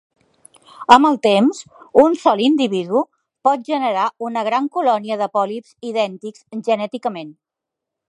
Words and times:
Amb 0.95 1.09
el 1.09 1.19
temps, 1.25 1.59
un 2.05 2.17
sol 2.23 2.41
individu 2.47 3.03
pot 3.49 3.67
generar 3.69 4.09
una 4.31 4.47
gran 4.51 4.73
colònia 4.79 5.23
de 5.23 5.31
pòlips 5.39 5.79
idèntics 5.93 6.47
genèticament. 6.71 7.35